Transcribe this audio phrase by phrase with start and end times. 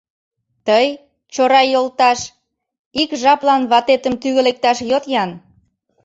[0.67, 0.87] Тый,
[1.33, 2.19] Чорай йолташ,
[3.01, 5.31] ик жаплан ватетым тӱгӧ лекташ йод-ян...